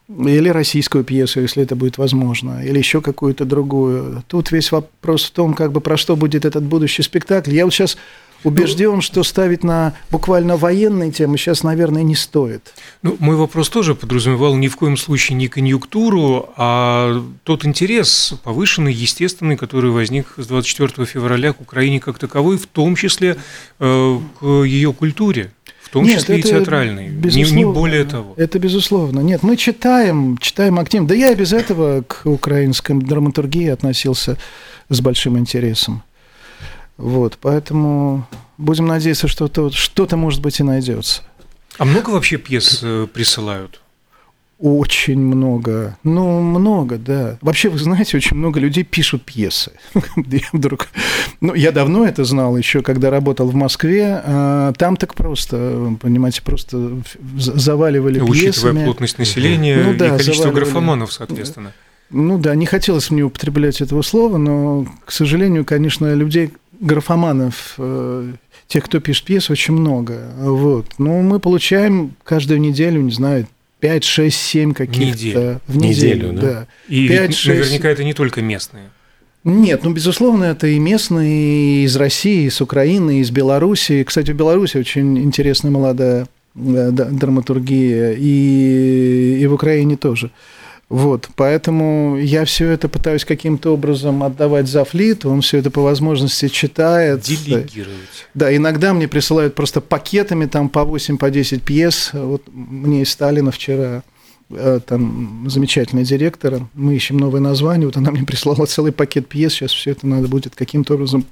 или 0.08 0.50
российскую 0.50 1.04
пьесу, 1.04 1.42
если 1.42 1.64
это 1.64 1.76
будет 1.76 1.98
возможно, 1.98 2.64
или 2.64 2.78
еще 2.78 3.02
какую-то 3.02 3.46
другую. 3.46 4.24
Тут 4.28 4.52
весь 4.52 4.72
вопрос 4.72 5.26
в 5.26 5.32
том, 5.32 5.54
как 5.54 5.72
бы 5.72 5.82
про 5.82 5.98
что 5.98 6.16
будет 6.16 6.46
этот 6.46 6.64
будущий 6.64 7.02
спектакль. 7.02 7.54
Я 7.54 7.66
вот 7.66 7.74
сейчас 7.74 7.98
Убежден, 8.46 9.02
что 9.02 9.24
ставить 9.24 9.64
на 9.64 9.96
буквально 10.12 10.56
военные 10.56 11.12
темы 11.12 11.36
сейчас, 11.36 11.64
наверное, 11.64 12.04
не 12.04 12.14
стоит. 12.14 12.76
Ну, 13.02 13.16
мой 13.18 13.36
вопрос 13.36 13.70
тоже 13.70 13.96
подразумевал 13.96 14.56
ни 14.56 14.68
в 14.68 14.76
коем 14.76 14.98
случае 14.98 15.36
не 15.36 15.48
конъюнктуру, 15.48 16.50
а 16.56 17.24
тот 17.44 17.66
интерес 17.66 18.36
повышенный, 18.44 18.94
естественный, 18.94 19.58
который 19.58 19.90
возник 19.90 20.36
с 20.38 20.46
24 20.46 21.08
февраля 21.08 21.54
к 21.54 21.62
Украине 21.62 22.00
как 22.00 22.20
таковой, 22.20 22.58
в 22.58 22.68
том 22.68 22.96
числе 22.96 23.38
э, 23.80 24.20
к 24.40 24.46
ее 24.46 24.94
культуре. 24.94 25.52
В 25.86 25.90
том 25.90 26.04
Нет, 26.04 26.20
числе 26.20 26.40
и 26.40 26.42
театральной, 26.42 27.10
не, 27.10 27.52
не 27.52 27.64
более 27.64 28.06
того. 28.06 28.34
Это 28.38 28.58
безусловно. 28.58 29.20
Нет, 29.20 29.44
мы 29.44 29.56
читаем, 29.56 30.38
читаем 30.40 30.80
активно. 30.80 31.08
Да 31.08 31.14
я 31.14 31.32
и 31.32 31.36
без 31.36 31.54
этого 31.54 32.02
к 32.02 32.26
украинской 32.26 32.94
драматургии 32.96 33.68
относился 33.68 34.38
с 34.90 35.00
большим 35.00 35.38
интересом. 35.38 36.02
Вот, 36.98 37.38
поэтому 37.40 38.28
будем 38.58 38.88
надеяться, 38.88 39.28
что 39.28 39.46
-то, 39.46 39.72
что-то, 39.72 40.18
может 40.18 40.42
быть, 40.42 40.60
и 40.60 40.64
найдется. 40.64 41.22
А 41.78 41.86
много 41.86 42.10
вообще 42.10 42.38
пьес 42.38 42.80
э, 42.82 43.08
присылают? 43.14 43.82
Очень 44.66 45.20
много. 45.20 45.96
Ну, 46.04 46.42
много, 46.42 46.98
да. 46.98 47.38
Вообще, 47.42 47.70
вы 47.70 47.78
знаете, 47.78 48.18
очень 48.18 48.36
много 48.36 48.60
людей 48.60 48.84
пишут 48.84 49.22
пьесы. 49.22 49.74
я 50.16 50.40
вдруг... 50.54 50.88
Ну, 51.40 51.54
я 51.54 51.72
давно 51.72 52.04
это 52.04 52.24
знал 52.24 52.58
еще, 52.58 52.82
когда 52.82 53.12
работал 53.12 53.48
в 53.48 53.54
Москве. 53.54 54.24
А 54.26 54.74
там 54.74 54.98
так 54.98 55.14
просто, 55.14 55.96
понимаете, 56.02 56.42
просто 56.42 56.98
заваливали 57.36 58.20
Учитывая 58.20 58.42
пьесами. 58.42 58.50
Учитывая 58.50 58.86
плотность 58.86 59.20
населения 59.20 59.84
ну, 59.84 59.94
да, 59.94 60.08
и 60.08 60.10
количество 60.10 60.36
заваливали... 60.36 60.64
графоманов, 60.64 61.14
соответственно. 61.14 61.72
Ну 62.10 62.40
да, 62.40 62.56
не 62.56 62.66
хотелось 62.66 63.12
мне 63.12 63.22
употреблять 63.22 63.82
этого 63.82 64.02
слова, 64.02 64.38
но, 64.38 64.88
к 65.06 65.12
сожалению, 65.12 65.64
конечно, 65.64 66.12
людей, 66.16 66.54
графоманов, 66.80 67.76
э, 67.78 68.34
тех, 68.68 68.84
кто 68.84 69.00
пишет 69.00 69.26
пьесы, 69.26 69.52
очень 69.52 69.76
много. 69.76 70.32
Вот. 70.40 70.88
Но 70.98 71.22
мы 71.22 71.40
получаем 71.40 72.16
каждую 72.24 72.60
неделю, 72.62 73.02
не 73.02 73.12
знаю, 73.12 73.46
5, 73.86 74.04
6, 74.04 74.36
7 74.36 74.74
каких-то 74.74 75.62
в 75.68 75.78
неделю. 75.78 76.34
да. 76.34 76.42
да. 76.42 76.68
И 76.90 77.08
5, 77.08 77.36
6... 77.36 77.48
наверняка 77.48 77.90
это 77.90 78.04
не 78.04 78.14
только 78.14 78.42
местные. 78.42 78.86
Нет, 79.44 79.84
ну, 79.84 79.94
безусловно, 79.94 80.46
это 80.46 80.66
и 80.66 80.80
местные, 80.80 81.84
и 81.84 81.84
из 81.84 81.96
России, 81.96 82.46
и 82.46 82.50
с 82.50 82.62
Украины, 82.62 83.20
и 83.20 83.22
из 83.22 83.30
Белоруссии. 83.30 84.02
Кстати, 84.02 84.32
в 84.32 84.36
Беларуси 84.36 84.78
очень 84.78 85.20
интересная 85.20 85.70
молодая 85.70 86.26
драматургия, 86.56 88.16
и, 88.18 89.38
и 89.40 89.46
в 89.46 89.54
Украине 89.54 89.98
тоже. 89.98 90.32
Вот, 90.88 91.30
поэтому 91.36 92.16
я 92.18 92.46
все 92.46 92.70
это 92.70 92.88
пытаюсь 92.88 93.26
каким-то 93.26 93.74
образом 93.74 94.22
отдавать 94.24 94.68
за 94.68 94.86
флит, 94.86 95.26
он 95.26 95.42
все 95.42 95.58
это 95.58 95.72
по 95.72 95.82
возможности 95.82 96.48
читает. 96.48 97.22
Делегировать. 97.22 98.28
Да, 98.36 98.56
иногда 98.56 98.94
мне 98.94 99.08
присылают 99.08 99.56
просто 99.56 99.82
пакетами 99.82 100.46
там 100.46 100.70
по 100.70 100.84
8, 100.84 101.18
по 101.18 101.32
10 101.32 101.64
пьес. 101.64 102.12
Вот 102.14 102.44
мне 102.54 103.02
из 103.02 103.10
Сталина 103.10 103.50
вчера 103.50 104.04
э, 104.52 104.80
там 104.86 105.46
замечательный 105.50 106.04
директор, 106.04 106.68
мы 106.76 106.96
ищем 106.96 107.18
новое 107.18 107.42
название, 107.42 107.88
вот 107.88 107.98
она 107.98 108.12
мне 108.12 108.24
прислала 108.24 108.68
целый 108.68 108.92
пакет 108.92 109.28
пьес, 109.28 109.54
сейчас 109.54 109.72
все 109.72 109.92
это 109.92 110.06
надо 110.06 110.28
будет 110.28 110.56
каким-то 110.56 110.94
образом 110.94 111.26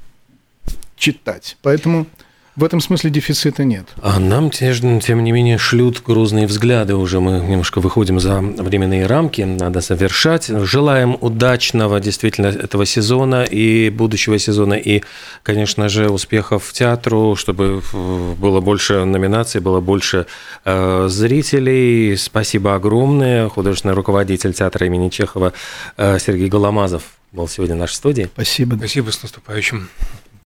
читать. 0.97 1.57
Поэтому 1.61 2.07
в 2.55 2.63
этом 2.63 2.81
смысле 2.81 3.09
дефицита 3.09 3.63
нет. 3.63 3.87
А 4.01 4.19
нам, 4.19 4.51
тем 4.51 5.23
не 5.23 5.31
менее, 5.31 5.57
шлют 5.57 6.03
грузные 6.05 6.45
взгляды 6.45 6.95
уже. 6.95 7.19
Мы 7.19 7.39
немножко 7.39 7.81
выходим 7.81 8.19
за 8.19 8.41
временные 8.41 9.07
рамки, 9.07 9.41
надо 9.41 9.81
завершать. 9.81 10.47
Желаем 10.47 11.17
удачного 11.19 11.99
действительно 11.99 12.47
этого 12.47 12.85
сезона 12.85 13.43
и 13.43 13.89
будущего 13.89 14.37
сезона. 14.37 14.75
И, 14.75 15.01
конечно 15.41 15.89
же, 15.89 16.09
успехов 16.09 16.71
театру, 16.73 17.35
чтобы 17.35 17.81
было 18.37 18.61
больше 18.61 19.03
номинаций, 19.03 19.59
было 19.59 19.81
больше 19.81 20.27
э, 20.63 21.07
зрителей. 21.09 22.15
Спасибо 22.17 22.75
огромное. 22.75 23.49
Художественный 23.49 23.95
руководитель 23.95 24.53
театра 24.53 24.85
имени 24.85 25.09
Чехова 25.09 25.53
э, 25.97 26.19
Сергей 26.19 26.49
Голомазов 26.49 27.03
был 27.31 27.47
сегодня 27.47 27.75
в 27.75 27.79
нашей 27.79 27.95
студии. 27.95 28.29
Спасибо. 28.31 28.75
Спасибо, 28.75 29.09
с 29.09 29.23
наступающим. 29.23 29.89